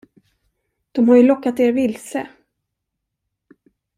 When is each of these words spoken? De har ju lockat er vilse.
De 0.91 1.09
har 1.09 1.15
ju 1.15 1.23
lockat 1.23 1.59
er 1.59 1.71
vilse. 1.71 2.29